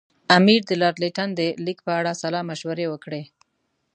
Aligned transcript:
امیر 0.37 0.61
د 0.69 0.71
لارډ 0.81 0.97
لیټن 1.03 1.29
د 1.39 1.41
لیک 1.65 1.79
په 1.87 1.91
اړه 1.99 2.11
سلا 2.21 2.41
مشورې 2.49 2.85
وکړې. 2.89 3.23